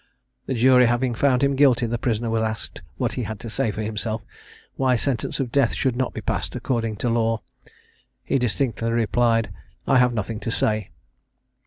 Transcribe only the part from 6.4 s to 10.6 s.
according to law? He distinctly replied, "I have nothing to